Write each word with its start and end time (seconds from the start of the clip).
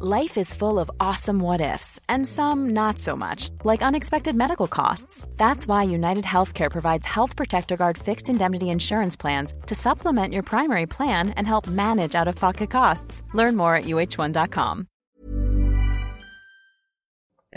Life 0.00 0.36
is 0.38 0.52
full 0.52 0.80
of 0.80 0.90
awesome 0.98 1.38
what 1.38 1.60
ifs, 1.60 2.00
and 2.08 2.26
some 2.26 2.70
not 2.70 2.98
so 2.98 3.14
much, 3.14 3.50
like 3.62 3.80
unexpected 3.80 4.34
medical 4.34 4.66
costs. 4.66 5.28
That's 5.36 5.68
why 5.68 5.84
United 5.84 6.24
Healthcare 6.24 6.68
provides 6.68 7.06
Health 7.06 7.36
Protector 7.36 7.76
Guard 7.76 7.96
fixed 7.96 8.28
indemnity 8.28 8.70
insurance 8.70 9.16
plans 9.16 9.54
to 9.66 9.74
supplement 9.74 10.32
your 10.32 10.42
primary 10.42 10.86
plan 10.86 11.30
and 11.36 11.46
help 11.46 11.68
manage 11.68 12.16
out 12.16 12.26
of 12.26 12.34
pocket 12.34 12.70
costs. 12.70 13.22
Learn 13.34 13.54
more 13.56 13.76
at 13.76 13.84
uh1.com. 13.84 14.88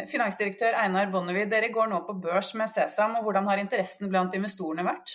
Finansdirektør 0.05 0.75
Einar 0.77 1.09
Bonnevie, 1.11 1.47
dere 1.49 1.71
går 1.73 1.87
nå 1.89 2.03
på 2.05 2.13
børs 2.21 2.53
med 2.53 2.69
Sesam, 2.69 3.15
og 3.17 3.23
hvordan 3.23 3.47
har 3.49 3.57
interessen 3.57 4.11
blant 4.11 4.35
investorene 4.37 4.85
vært? 4.85 5.09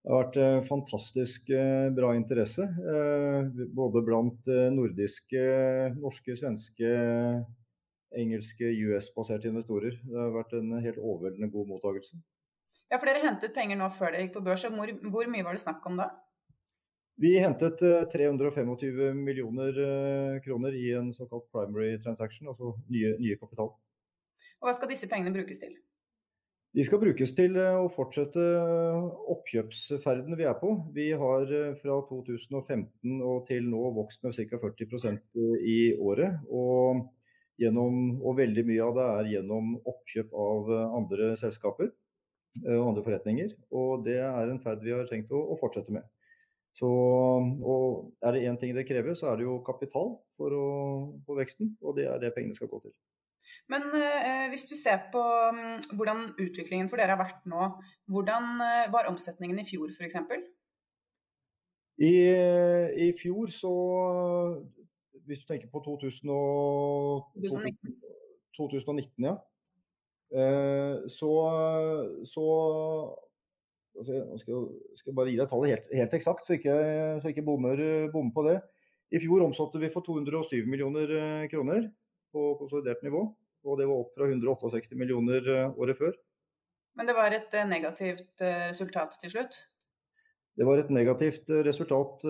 Det 0.00 0.08
har 0.08 0.22
vært 0.22 0.36
eh, 0.40 0.58
fantastisk 0.64 1.50
eh, 1.52 1.90
bra 1.92 2.14
interesse. 2.16 2.64
Eh, 2.64 3.66
både 3.76 4.00
blant 4.06 4.48
nordiske, 4.72 5.42
norske, 6.00 6.36
svenske, 6.40 6.92
engelske, 8.16 8.70
US-baserte 8.88 9.50
investorer. 9.50 9.98
Det 10.00 10.16
har 10.16 10.32
vært 10.38 10.56
en 10.56 10.72
helt 10.80 10.96
overveldende 10.96 11.50
god 11.52 11.68
mottakelse. 11.74 12.16
Ja, 12.90 12.96
for 12.96 13.06
Dere 13.06 13.22
hentet 13.26 13.54
penger 13.54 13.78
nå 13.78 13.90
før 13.94 14.16
dere 14.16 14.24
gikk 14.24 14.38
på 14.38 14.44
børs. 14.48 14.64
Hvor, 14.72 14.94
hvor 15.12 15.30
mye 15.30 15.46
var 15.46 15.58
det 15.58 15.62
snakk 15.66 15.84
om 15.86 16.00
da? 16.00 16.08
Vi 17.20 17.34
hentet 17.36 17.84
325 18.10 19.20
millioner 19.20 19.76
kroner 20.40 20.74
i 20.80 20.86
en 20.96 21.12
såkalt 21.12 21.44
primary 21.52 21.92
transaction, 22.00 22.48
altså 22.48 22.72
nye, 22.88 23.12
nye 23.20 23.36
kapital. 23.36 23.74
Og 24.64 24.70
Hva 24.70 24.72
skal 24.78 24.88
disse 24.94 25.08
pengene 25.12 25.34
brukes 25.36 25.60
til? 25.60 25.76
De 26.70 26.84
skal 26.86 27.00
brukes 27.02 27.32
til 27.34 27.56
eh, 27.58 27.76
å 27.82 27.88
fortsette 27.90 28.38
eh, 28.38 29.06
oppkjøpsferden 29.34 30.36
vi 30.38 30.46
er 30.46 30.54
på. 30.60 30.68
Vi 30.94 31.08
har 31.18 31.50
eh, 31.50 31.72
fra 31.80 31.96
2015 32.06 33.16
og 33.26 33.40
til 33.48 33.66
nå 33.72 33.88
vokst 33.96 34.22
med 34.22 34.36
ca. 34.38 34.60
40% 34.62 35.40
i 35.66 35.80
året. 35.98 36.38
Og, 36.46 37.02
gjennom, 37.58 37.98
og, 38.22 38.38
veldig 38.38 38.64
mye 38.70 38.86
av 38.86 38.94
det 39.00 39.08
er 39.16 39.32
gjennom 39.34 39.74
oppkjøp 39.82 40.38
av 40.46 40.70
andre 41.00 41.34
selskaper 41.42 41.90
og 42.62 42.86
andre 42.86 43.04
forretninger. 43.04 43.52
Og 43.74 44.06
det 44.06 44.20
er 44.22 44.46
en 44.46 44.62
ferd 44.62 44.86
vi 44.86 44.94
har 44.94 45.10
tenkt 45.10 45.34
å, 45.34 45.42
å 45.50 45.58
fortsette 45.58 45.92
med. 45.94 46.06
Så, 46.78 46.86
og 46.86 48.14
er 48.22 48.36
det 48.36 48.46
én 48.46 48.58
ting 48.62 48.78
det 48.78 48.86
krever, 48.86 49.18
så 49.18 49.32
er 49.32 49.40
det 49.40 49.48
jo 49.48 49.58
kapital 49.66 50.14
for, 50.38 50.54
å, 50.54 50.68
for 51.26 51.42
veksten. 51.42 51.74
Og 51.82 51.98
det 51.98 52.06
er 52.06 52.22
det 52.22 52.30
pengene 52.38 52.54
skal 52.54 52.70
gå 52.70 52.78
til. 52.86 52.94
Men 53.70 53.86
eh, 53.94 54.48
hvis 54.50 54.66
du 54.66 54.74
ser 54.78 55.04
på 55.12 55.20
um, 55.20 55.78
hvordan 55.94 56.32
utviklingen 56.42 56.88
for 56.90 56.98
dere 56.98 57.14
har 57.14 57.20
vært 57.20 57.44
nå, 57.50 57.68
hvordan 58.10 58.48
eh, 58.64 58.88
var 58.90 59.10
omsetningen 59.10 59.60
i 59.62 59.66
fjor 59.68 59.92
f.eks.? 59.94 60.18
I, 62.00 62.14
I 63.04 63.08
fjor 63.18 63.50
så 63.52 63.70
Hvis 65.28 65.42
du 65.42 65.50
tenker 65.50 65.68
på 65.70 65.82
2000 65.84 66.32
og, 66.32 67.28
2019. 67.36 67.98
2019, 68.56 69.26
ja. 69.28 69.36
Eh, 70.30 70.96
så, 71.12 71.30
så 72.32 72.46
altså, 73.98 74.16
Jeg 74.16 74.40
skal, 74.42 74.66
skal 74.98 75.16
bare 75.18 75.30
gi 75.30 75.38
deg 75.38 75.50
tallet 75.52 75.74
helt, 75.74 75.94
helt 76.00 76.16
eksakt, 76.18 76.48
så 76.48 76.56
ikke, 76.56 76.74
så 77.22 77.30
ikke 77.30 77.46
bommer, 77.46 77.84
bommer 78.14 78.34
på 78.34 78.46
det. 78.48 78.58
I 79.14 79.20
fjor 79.22 79.44
omsatte 79.46 79.78
vi 79.82 79.92
for 79.94 80.06
207 80.06 80.66
millioner 80.70 81.46
kroner 81.52 81.86
på 82.34 82.52
konsolidert 82.58 83.02
nivå 83.06 83.28
og 83.64 83.80
det 83.80 83.88
var 83.88 84.02
opp 84.02 84.14
fra 84.16 84.28
168 84.28 84.96
millioner 84.98 85.50
eh, 85.50 85.80
året 85.80 85.98
før. 85.98 86.16
Men 86.98 87.08
det 87.08 87.16
var 87.16 87.34
et 87.34 87.54
eh, 87.56 87.68
negativt 87.68 88.44
eh, 88.44 88.70
resultat 88.70 89.16
til 89.22 89.32
slutt? 89.34 89.60
Det 90.58 90.66
var 90.66 90.80
et 90.80 90.90
negativt 90.92 91.48
resultat, 91.64 92.24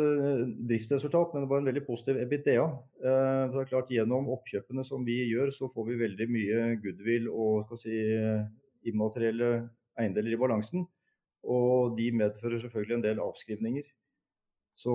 driftsresultat, 0.70 1.32
men 1.32 1.42
det 1.42 1.48
var 1.50 1.62
en 1.62 1.66
veldig 1.66 1.82
positiv 1.86 2.20
EBITDA. 2.20 2.66
Det 3.00 3.62
er 3.62 3.66
klart 3.66 3.90
Gjennom 3.90 4.28
oppkjøpene 4.30 4.84
som 4.86 5.02
vi 5.08 5.16
gjør, 5.32 5.50
så 5.56 5.70
får 5.72 5.88
vi 5.88 5.96
veldig 5.98 6.26
mye 6.30 6.66
goodwill 6.84 7.26
og 7.32 7.72
si, 7.80 7.96
immaterielle 8.86 9.48
eiendeler 9.98 10.36
i 10.36 10.38
balansen. 10.38 10.84
Og 11.48 11.96
de 11.96 12.10
medfører 12.20 12.60
selvfølgelig 12.62 12.98
en 13.00 13.06
del 13.08 13.24
avskrivninger. 13.24 13.88
Så 14.80 14.92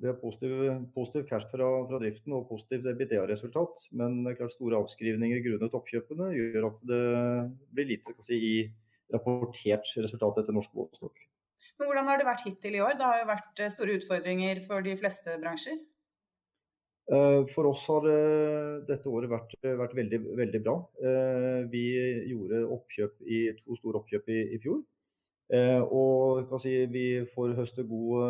vi 0.00 0.08
har 0.08 0.14
positiv, 0.16 0.52
positiv 0.94 1.26
cash 1.28 1.50
fra, 1.50 1.66
fra, 1.88 1.98
driften 2.00 2.32
og 2.32 2.46
positivt 2.48 2.86
EBITDA-resultat. 2.94 3.82
Men 3.98 4.22
klart 4.38 4.54
store 4.54 4.78
avskrivninger 4.80 5.42
grunnet 5.44 5.76
oppkjøpene 5.76 6.30
gjør 6.32 6.70
at 6.70 6.78
det 6.88 7.02
blir 7.76 7.90
lite 7.90 8.16
si, 8.24 8.38
i 8.38 8.54
rapportert 9.12 9.90
resultat 10.00 10.40
etter 10.40 10.56
norsk 10.56 10.72
målestokk. 10.78 11.26
Men 11.76 11.90
Hvordan 11.90 12.08
har 12.08 12.20
det 12.20 12.28
vært 12.30 12.44
hittil 12.46 12.78
i 12.78 12.84
år? 12.84 12.96
Det 12.96 13.08
har 13.08 13.20
jo 13.20 13.28
vært 13.28 13.60
eh, 13.60 13.72
store 13.74 13.98
utfordringer 13.98 14.62
for 14.64 14.86
de 14.86 14.94
fleste 14.96 15.36
bransjer? 15.42 15.76
Eh, 17.12 17.40
for 17.52 17.68
oss 17.68 17.84
har 17.90 18.08
dette 18.88 19.12
året 19.12 19.28
vært, 19.28 19.52
vært 19.60 19.96
veldig, 19.98 20.22
veldig, 20.40 20.62
bra. 20.64 20.78
Eh, 21.04 21.60
vi 21.72 21.84
gjorde 22.32 22.64
oppkjøp 22.78 23.20
i, 23.28 23.44
to 23.60 23.76
store 23.82 24.00
oppkjøp 24.00 24.32
i, 24.32 24.40
i 24.56 24.62
fjor. 24.62 24.80
Eh, 25.52 25.82
og 25.84 26.48
si, 26.62 26.72
vi 26.88 27.06
får 27.34 27.52
høste, 27.58 27.84
gode, 27.84 28.28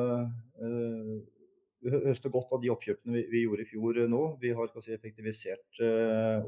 eh, 0.59 1.93
høste 2.09 2.33
godt 2.34 2.56
av 2.56 2.62
de 2.65 2.72
oppkjøpene 2.72 3.15
vi, 3.15 3.22
vi 3.31 3.43
gjorde 3.44 3.62
i 3.62 3.69
fjor 3.71 4.00
eh, 4.03 4.10
nå. 4.10 4.22
Vi 4.43 4.50
har 4.59 4.72
si, 4.75 4.91
effektivisert 4.97 5.82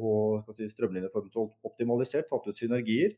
og 0.01 0.51
si, 0.57 0.67
strømlinjeformet 0.73 1.39
og 1.39 1.55
optimalisert, 1.71 2.27
tatt 2.31 2.49
ut 2.51 2.59
synergier. 2.59 3.15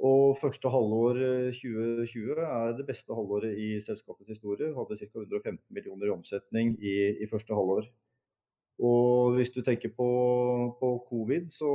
Og 0.00 0.38
første 0.40 0.70
halvår 0.72 1.18
2020 1.58 2.38
er 2.46 2.70
det 2.78 2.86
beste 2.88 3.12
halvåret 3.12 3.58
i 3.60 3.74
selskapets 3.84 4.32
historie. 4.32 4.72
Hadde 4.72 4.96
ca. 4.96 5.10
115 5.12 5.60
millioner 5.76 6.08
i 6.08 6.14
omsetning 6.14 6.72
i, 6.80 6.94
i, 7.20 7.28
første 7.28 7.52
halvår. 7.52 7.90
Og 8.80 9.36
hvis 9.36 9.52
du 9.52 9.60
tenker 9.60 9.92
på, 9.92 10.08
på 10.80 10.94
covid, 11.10 11.52
så 11.52 11.74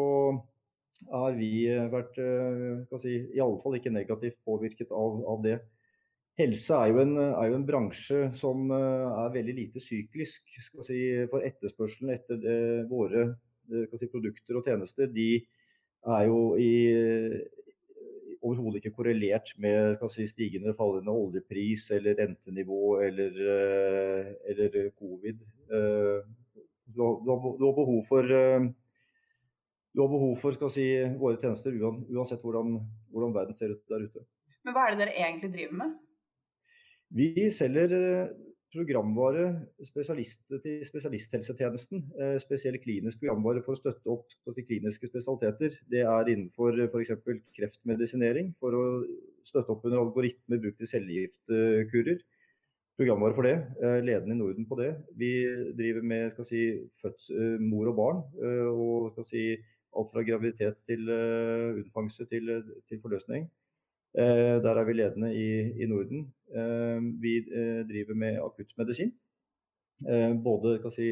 har 1.11 1.35
vi 1.37 1.65
eh, 1.69 1.87
vært 1.91 2.19
eh, 2.21 2.99
si, 3.01 3.15
i 3.35 3.41
alle 3.43 3.59
fall 3.63 3.77
ikke 3.77 3.93
negativt 3.93 4.37
påvirket 4.47 4.93
av, 4.95 5.19
av 5.29 5.41
det. 5.45 5.57
Helse 6.39 6.75
er 6.75 6.91
jo, 6.91 7.01
en, 7.05 7.17
er 7.23 7.49
jo, 7.49 7.57
en, 7.59 7.67
bransje 7.67 8.21
som 8.39 8.71
eh, 8.75 9.19
er 9.23 9.35
veldig 9.35 9.57
lite 9.59 9.83
syklisk. 9.83 10.47
Si, 10.83 11.01
for 11.31 11.45
etterspørselen 11.45 12.15
etter 12.15 12.39
det, 12.41 12.57
våre 12.91 13.29
si, 13.95 14.09
produkter 14.11 14.59
og 14.59 14.67
tjenester, 14.67 15.11
de 15.11 15.29
er 16.05 16.25
jo 16.29 16.39
i 16.61 16.71
overhodet 18.45 18.77
ikke 18.77 18.93
korrelert 18.99 19.55
med 19.57 20.03
si, 20.13 20.27
stigende 20.29 20.67
eller 20.67 20.77
fallende 20.77 21.13
oljepris 21.17 21.87
eller 21.95 22.19
rentenivå 22.19 22.99
eller, 23.01 23.39
eller 24.51 24.75
covid. 24.99 25.47
Du 25.65 27.01
har, 27.01 27.15
du 27.25 27.31
har 27.65 27.73
behov 27.79 28.03
for 28.05 28.35
du 29.95 30.01
har 30.03 30.11
behov 30.11 30.33
for 30.41 30.55
skal 30.57 30.71
si, 30.73 30.87
våre 31.19 31.39
tjenester 31.39 31.75
uansett 31.79 32.41
hvordan, 32.43 32.79
hvordan, 33.15 33.35
verden 33.35 33.55
ser 33.55 33.71
ut 33.71 33.83
der 33.91 34.03
ute. 34.09 34.25
Men 34.67 34.75
hva 34.75 34.87
er 34.87 34.95
det 34.95 35.05
dere 35.05 35.21
egentlig 35.21 35.53
driver 35.53 35.77
med? 35.79 35.93
Vi 37.15 37.29
selger 37.55 37.93
eh, 37.95 38.33
programvare 38.75 39.45
spesialist 39.87 40.41
til 40.65 40.81
spesialisthelsetjenesten. 40.89 42.01
Eh, 42.19 42.35
spesiell 42.43 42.75
klinisk 42.83 43.21
programvare 43.21 43.63
for 43.63 43.77
å 43.77 43.79
støtte 43.79 44.11
opp 44.11 44.35
si, 44.57 44.65
kliniske 44.67 45.07
spesialiteter. 45.07 45.77
Det 45.87 46.01
er 46.03 46.31
innenfor 46.33 46.81
f.eks. 46.89 47.13
kreftmedisinering, 47.55 48.51
for 48.59 48.75
å 48.75 48.85
støtte 49.47 49.77
opp 49.77 49.85
under 49.87 50.01
algoritmer 50.01 50.59
brukt 50.59 50.83
i 50.83 50.89
cellegiftkurer. 50.91 52.19
Programvare 52.99 53.35
for 53.37 53.47
det. 53.47 53.55
Eh, 53.79 54.01
ledende 54.03 54.35
i 54.35 54.41
Norden 54.41 54.67
på 54.67 54.79
det. 54.81 54.91
Vi 55.15 55.31
driver 55.77 56.03
med 56.11 56.43
si, 56.49 56.65
føds, 56.99 57.31
mor 57.63 57.93
og 57.93 57.97
barn. 58.01 58.21
og 58.73 59.13
skal 59.13 59.29
si, 59.29 59.45
alt 59.95 60.11
fra 60.13 60.23
graviditet 60.27 60.81
til 60.87 61.09
uh, 61.09 61.75
unnfangelse 61.79 62.25
til, 62.31 62.51
til 62.89 63.01
forløsning. 63.01 63.47
Uh, 64.15 64.57
der 64.63 64.79
er 64.79 64.87
vi 64.87 64.95
ledende 64.95 65.31
i, 65.35 65.47
i 65.83 65.87
Norden. 65.91 66.27
Uh, 66.47 66.99
vi 67.21 67.37
driver 67.91 68.15
med 68.15 68.41
akuttmedisin. 68.43 69.13
både 70.43 70.91
si, 70.91 71.05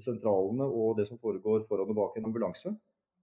sentralene 0.00 0.64
og 0.64 0.94
det 0.98 1.04
som 1.08 1.18
foregår 1.20 1.66
foran 1.68 1.90
og 1.92 1.98
bak 1.98 2.16
en 2.16 2.24
ambulanse. 2.24 2.72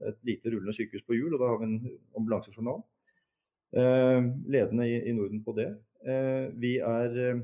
Et 0.05 0.17
lite 0.21 0.51
rullende 0.53 0.73
sykehus 0.77 1.01
på 1.01 1.15
hjul, 1.17 1.33
og 1.33 1.39
da 1.41 1.47
har 1.49 1.57
vi 1.57 1.65
en 1.65 1.79
ambulansejournal. 2.15 2.83
Ledende 4.53 4.85
i 4.85 5.15
Norden 5.17 5.41
på 5.43 5.55
det. 5.57 5.71
Vi 6.61 6.75
er 6.77 7.41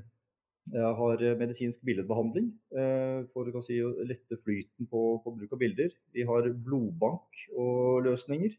jeg 0.72 0.94
har 0.98 1.22
eh, 1.22 1.36
medisinsk 1.38 1.82
billedbehandling 1.84 2.48
eh, 2.80 3.26
for 3.34 3.50
si, 3.66 3.82
å 3.84 3.92
lette 4.08 4.38
flyten 4.46 4.88
på, 4.88 5.02
på, 5.24 5.34
bruk 5.36 5.56
av 5.56 5.60
bilder. 5.60 5.92
Vi 6.16 6.24
har 6.28 6.48
blodbank 6.66 7.42
og 7.52 8.06
løsninger 8.08 8.54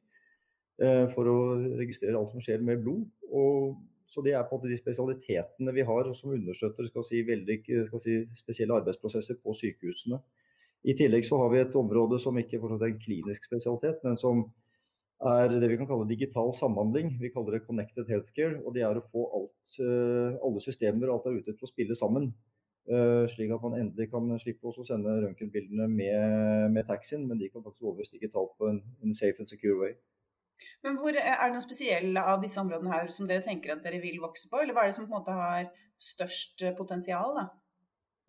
eh, 0.85 1.06
for 1.15 1.31
å 1.31 1.39
registrere 1.81 2.19
alt 2.21 2.35
som 2.35 2.45
skjer 2.45 2.65
med 2.67 2.85
blod. 2.85 3.09
Og, 3.33 3.81
så 4.12 4.23
Det 4.23 4.35
er 4.37 4.45
på 4.47 4.55
en 4.55 4.61
måte 4.61 4.71
de 4.71 4.79
spesialitetene 4.79 5.73
vi 5.75 5.87
har 5.89 6.12
som 6.15 6.35
understøtter 6.37 6.87
si, 7.03 7.25
veldig 7.27 7.56
si, 7.99 8.21
spesielle 8.39 8.77
arbeidsprosesser 8.77 9.41
på 9.43 9.57
sykehusene. 9.59 10.21
I 10.85 10.95
tillegg 10.95 11.25
så 11.27 11.41
har 11.41 11.50
vi 11.50 11.62
et 11.62 11.81
område 11.81 12.21
som 12.23 12.37
ikke 12.39 12.61
er 12.61 12.85
en 12.85 13.00
klinisk 13.00 13.49
spesialitet, 13.49 14.05
men 14.05 14.21
som 14.21 14.45
er 15.22 15.52
det 15.52 15.70
vi 15.70 15.76
kan 15.78 15.88
kalle 15.88 16.08
digital 16.08 16.50
samhandling. 16.56 17.14
Vi 17.20 17.31
kaller 17.32 17.56
det 17.56 17.66
connected 17.66 18.08
healthcare. 18.11 18.61
og 18.64 18.75
Det 18.75 18.82
er 18.82 18.99
å 18.99 19.05
få 19.12 19.25
alt, 19.38 19.78
eh, 19.81 20.38
alle 20.43 20.61
systemer 20.61 21.08
og 21.08 21.14
alt 21.14 21.25
der 21.25 21.38
ute 21.38 21.55
til 21.55 21.69
å 21.69 21.70
spille 21.70 21.94
sammen. 21.94 22.34
Uh, 22.84 23.25
slik 23.32 23.49
at 23.49 23.62
man 23.64 23.78
endelig 23.78 24.11
kan 24.12 24.26
slippe 24.37 24.69
å 24.69 24.84
sende 24.84 25.08
røntgenbildene 25.08 25.87
med, 25.88 26.66
med, 26.75 26.84
taxien, 26.84 27.22
men 27.25 27.38
de 27.40 27.49
kan 27.49 27.62
faktisk 27.64 27.87
overføres 27.87 28.12
digitalt 28.12 28.52
på 28.61 28.69
en, 28.69 28.82
en, 29.00 29.14
safe 29.16 29.40
and 29.40 29.49
secure 29.49 29.78
way. 29.81 29.94
Men 30.84 30.99
hvor, 31.00 31.16
Er 31.16 31.46
det 31.49 31.55
noe 31.55 31.64
spesielle 31.64 32.20
av 32.20 32.43
disse 32.43 32.61
områdene 32.61 32.93
her 32.93 33.08
som 33.08 33.25
dere 33.25 33.40
tenker 33.40 33.72
at 33.72 33.81
dere 33.87 34.02
vil 34.05 34.20
vokse 34.20 34.50
på, 34.52 34.61
eller 34.61 34.76
hva 34.76 34.84
er 34.84 34.93
det 34.93 34.99
som 34.99 35.08
på 35.08 35.14
en 35.14 35.16
måte 35.16 35.32
har 35.32 35.70
størst 35.96 36.66
potensial? 36.76 37.32
da? 37.40 37.46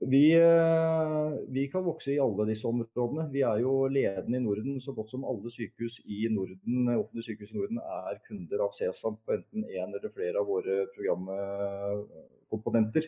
Vi, 0.07 0.37
eh, 0.37 1.33
vi, 1.47 1.67
kan 1.71 1.83
vokse 1.83 2.11
i 2.13 2.19
alle 2.19 2.45
disse 2.49 2.67
områdene. 2.67 3.29
Vi 3.33 3.41
er 3.47 3.59
jo 3.63 3.87
ledende 3.89 4.37
i 4.37 4.41
Norden. 4.43 4.81
Så 4.81 4.91
godt 4.93 5.09
som 5.13 5.25
alle 5.25 5.51
sykehus 5.51 6.01
i 6.05 6.27
Norden, 6.33 6.89
offentlige 6.93 7.23
sykehus 7.31 7.51
i 7.53 7.57
Norden 7.57 7.77
er 7.81 8.19
kunder 8.27 8.59
av 8.67 8.71
Sesam 8.77 9.15
på 9.25 9.33
enten 9.37 9.61
én 9.65 9.89
eller 9.89 10.09
flere 10.13 10.37
av 10.41 10.47
våre 10.49 10.75
programkomponenter. 10.97 13.03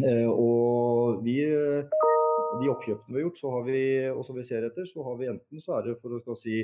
Eh, 0.00 0.30
og 0.30 1.22
vi, 1.26 1.36
de 1.42 2.72
oppkjøpene 2.72 3.12
vi 3.12 3.18
har 3.20 3.26
gjort, 3.26 3.42
så 3.42 3.48
har 3.56 3.62
vi, 3.68 3.82
og 4.12 4.22
som 4.24 4.34
vi 4.38 4.48
ser 4.48 4.62
etter, 4.68 4.84
så 4.88 4.98
har 5.08 5.16
vi 5.20 5.32
enten 5.34 5.56
så 5.60 5.70
er 5.78 5.82
det 5.90 6.00
for 6.00 6.10
å 6.16 6.38
si 6.38 6.56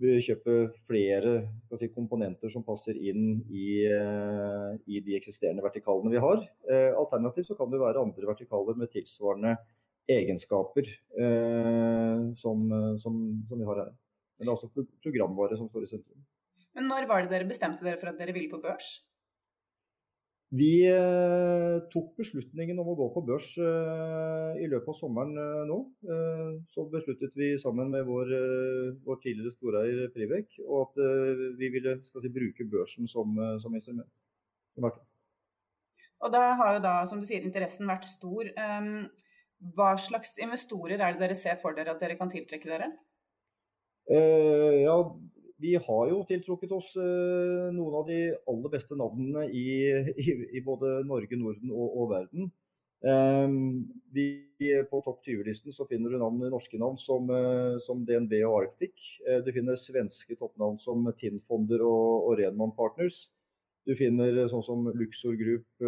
kjøpe 0.00 0.72
flere 0.86 1.34
si, 1.76 1.88
komponenter 1.92 2.50
som 2.50 2.64
passer 2.64 2.96
inn 2.96 3.42
i, 3.50 3.84
eh, 3.86 4.72
i, 4.86 5.00
de 5.00 5.16
eksisterende 5.16 5.62
vertikalene 5.62 6.10
vi 6.10 6.22
har. 6.22 6.42
Eh, 6.70 6.92
alternativt 6.96 7.46
så 7.46 7.54
kan 7.58 7.70
det 7.70 7.80
være 7.80 8.00
andre 8.00 8.26
vertikaler 8.26 8.74
med 8.74 8.90
tilsvarende 8.90 9.56
egenskaper 10.08 10.88
eh, 10.88 12.32
som, 12.40 12.66
som, 12.98 13.44
som, 13.48 13.58
vi 13.58 13.64
har 13.64 13.84
her. 13.84 13.92
Men 14.38 14.46
det 14.46 14.50
er 14.50 14.56
altså 14.56 14.86
programvare 15.02 15.56
som 15.56 15.68
står 15.68 15.84
i 15.84 15.92
sentrum. 15.92 16.24
Men 16.74 16.88
når 16.88 17.06
var 17.06 17.22
det 17.22 17.30
dere 17.30 17.48
bestemte 17.48 17.84
dere 17.84 18.00
for 18.00 18.10
at 18.10 18.18
dere 18.18 18.32
ville 18.32 18.50
på 18.50 18.62
børs? 18.62 19.02
Vi 20.52 20.84
eh, 20.84 21.78
tok 21.88 22.10
beslutningen 22.20 22.76
om 22.82 22.90
å 22.92 22.96
gå 22.98 23.06
på 23.14 23.22
børs 23.24 23.46
eh, 23.56 24.58
i 24.60 24.66
løpet 24.68 24.90
av 24.92 24.98
sommeren 24.98 25.32
eh, 25.40 25.62
nå. 25.70 25.78
Så 26.74 26.84
besluttet 26.92 27.32
vi 27.40 27.54
sammen 27.60 27.88
med 27.94 28.04
vår, 28.04 28.34
vår 29.06 29.20
tidligere 29.22 29.54
storeier 29.54 30.10
Privek 30.12 30.58
og 30.66 30.90
at 30.90 31.00
vi 31.56 31.70
ville 31.72 31.96
si, 32.04 32.32
bruke 32.34 32.66
børsen 32.68 33.08
som, 33.08 33.38
som 33.62 33.78
instrument. 33.78 34.10
Og 36.22 36.34
da 36.34 36.44
har 36.60 36.76
jo 36.76 36.84
da, 36.84 36.94
som 37.08 37.22
du 37.22 37.26
sier, 37.26 37.44
interessen 37.48 37.88
vært 37.88 38.04
stor. 38.06 38.52
Ehm, 38.52 39.08
hva 39.76 39.94
slags 40.00 40.36
investorer 40.42 41.00
er 41.00 41.16
det 41.16 41.24
dere 41.24 41.38
ser 41.38 41.56
for 41.62 41.74
dere 41.76 41.96
at 41.96 42.02
dere 42.02 42.18
kan 42.20 42.30
tiltrekke 42.32 42.68
dere? 42.68 42.92
ja, 44.12 44.96
vi 45.62 45.76
har 45.78 46.08
jo 46.10 46.22
tiltrukket 46.26 46.72
oss 46.74 46.90
eh, 46.98 47.68
noen 47.74 47.94
av 48.00 48.08
de 48.08 48.18
aller 48.50 48.72
beste 48.72 48.98
navnene 48.98 49.46
i, 49.54 49.66
i, 50.18 50.34
i 50.58 50.62
både 50.64 50.98
Norge, 51.06 51.38
Norden 51.38 51.70
og, 51.70 51.86
og 52.02 52.10
verden. 52.16 52.50
Um, 53.02 53.82
vi, 54.14 54.46
på 54.90 55.00
topp 55.02 55.24
20-listen 55.26 55.74
så 55.74 55.86
finner 55.90 56.12
du 56.12 56.20
navn, 56.22 56.38
norske 56.52 56.78
navn 56.78 56.94
som, 57.02 57.26
uh, 57.34 57.74
som 57.82 58.04
DNB 58.06 58.36
og 58.46 58.60
Arctic. 58.60 58.94
Uh, 59.26 59.40
du 59.42 59.50
finner 59.54 59.78
svenske 59.78 60.36
toppnavn 60.38 60.78
som 60.82 61.08
Tinnfonder 61.18 61.82
og, 61.82 62.28
og 62.28 62.36
Renman 62.38 62.74
Partners. 62.78 63.24
Du 63.82 63.96
finner 63.98 64.44
sånn 64.50 64.62
som 64.62 64.86
Luxor 64.94 65.34
Group 65.34 65.82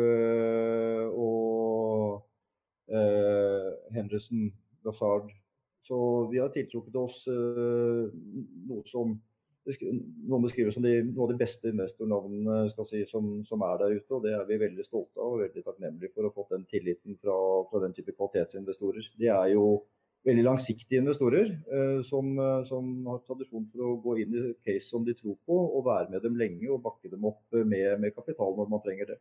og 1.15 2.25
Henderson 3.95 4.49
Lazard. 4.83 5.29
Så 5.87 5.99
vi 6.33 6.41
har 6.43 6.51
tiltrukket 6.51 6.99
oss 6.99 7.21
noe 7.31 8.83
som 8.91 9.15
noen 9.65 10.45
beskriver 10.45 10.75
som 10.75 10.85
de, 10.85 10.99
noen 11.07 11.25
av 11.25 11.33
de 11.33 11.41
beste 11.41 11.71
investornavnene 11.73 12.85
si, 12.89 13.01
som, 13.09 13.31
som, 13.49 13.65
er 13.65 13.81
der 13.81 13.97
ute. 13.97 14.13
og 14.13 14.23
Det 14.25 14.35
er 14.37 14.47
vi 14.49 14.61
veldig 14.61 14.85
stolte 14.85 15.21
av 15.21 15.37
og 15.37 15.43
veldig 15.45 15.65
takknemlige 15.65 16.13
for 16.13 16.25
å 16.25 16.31
ha 16.31 16.37
fått 16.37 16.55
den 16.57 16.67
tilliten 16.71 17.19
fra, 17.21 17.37
fra, 17.71 17.83
den 17.85 17.97
type 17.97 18.13
kvalitetsinvestorer. 18.13 19.09
De 19.21 19.31
er 19.33 19.53
jo 19.55 19.67
veldig 20.25 20.45
langsiktige 20.45 21.01
investorer 21.03 21.51
eh, 21.53 22.03
som, 22.09 22.31
eh, 22.41 22.61
som, 22.69 22.93
har 23.09 23.25
tradisjon 23.25 23.67
for 23.73 23.87
å 23.87 23.97
gå 24.05 24.19
inn 24.25 24.37
i 24.37 24.45
case 24.65 24.89
som 24.89 25.05
de 25.05 25.17
tror 25.17 25.37
på, 25.49 25.57
og 25.57 25.89
være 25.89 26.13
med 26.13 26.25
dem 26.25 26.37
lenge 26.41 26.69
og 26.73 26.85
bakke 26.85 27.13
dem 27.13 27.25
opp 27.29 27.43
med, 27.57 27.89
med 28.01 28.15
kapital 28.17 28.57
når 28.59 28.71
man 28.73 28.85
trenger 28.85 29.15
det. 29.15 29.21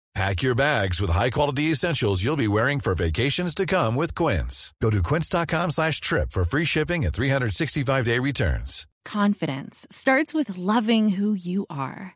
Pack 0.13 0.43
your 0.43 0.55
bags 0.55 0.99
with 0.99 1.09
high-quality 1.09 1.71
essentials 1.71 2.21
you'll 2.21 2.35
be 2.35 2.47
wearing 2.47 2.81
for 2.81 2.93
vacations 2.93 3.55
to 3.55 3.65
come 3.65 3.95
with 3.95 4.13
Quince. 4.13 4.73
Go 4.81 4.89
to 4.89 5.01
quince.com 5.01 5.71
slash 5.71 6.01
trip 6.01 6.31
for 6.31 6.43
free 6.43 6.65
shipping 6.65 7.05
and 7.05 7.13
365-day 7.13 8.19
returns. 8.19 8.87
Confidence 9.05 9.87
starts 9.89 10.33
with 10.33 10.57
loving 10.57 11.09
who 11.09 11.33
you 11.33 11.65
are. 11.69 12.15